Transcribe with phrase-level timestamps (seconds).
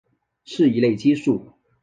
[0.45, 1.51] 是一类激素。